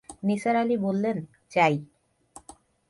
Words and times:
নিসার 0.23 0.55
আলি 0.55 0.75
বললেন, 0.77 1.17
যাই। 1.51 1.75